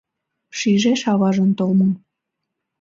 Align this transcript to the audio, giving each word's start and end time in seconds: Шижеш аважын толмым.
Шижеш 0.57 1.01
аважын 1.11 1.49
толмым. 1.57 1.91